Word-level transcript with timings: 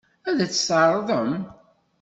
Ad 0.29 0.37
as-t-tɛeṛḍem? 0.45 1.31